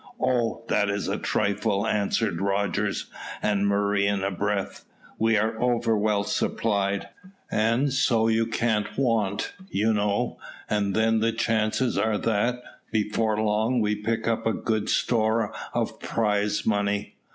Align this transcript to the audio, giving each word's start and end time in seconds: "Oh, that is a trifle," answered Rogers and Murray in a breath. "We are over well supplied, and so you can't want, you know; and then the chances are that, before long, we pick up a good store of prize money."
"Oh, 0.19 0.63
that 0.67 0.89
is 0.89 1.07
a 1.07 1.19
trifle," 1.19 1.85
answered 1.85 2.41
Rogers 2.41 3.05
and 3.39 3.67
Murray 3.67 4.07
in 4.07 4.23
a 4.23 4.31
breath. 4.31 4.83
"We 5.19 5.37
are 5.37 5.61
over 5.61 5.95
well 5.95 6.23
supplied, 6.23 7.09
and 7.51 7.93
so 7.93 8.27
you 8.27 8.47
can't 8.47 8.97
want, 8.97 9.53
you 9.69 9.93
know; 9.93 10.39
and 10.67 10.95
then 10.95 11.19
the 11.19 11.31
chances 11.31 11.99
are 11.99 12.17
that, 12.17 12.63
before 12.91 13.39
long, 13.39 13.79
we 13.79 13.93
pick 13.95 14.27
up 14.27 14.47
a 14.47 14.53
good 14.53 14.89
store 14.89 15.53
of 15.71 15.99
prize 15.99 16.65
money." 16.65 17.17